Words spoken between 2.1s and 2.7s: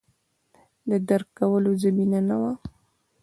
نه وه